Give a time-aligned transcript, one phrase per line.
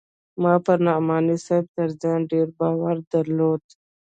[0.41, 3.63] ما پر نعماني صاحب تر ځان ډېر باور درلود.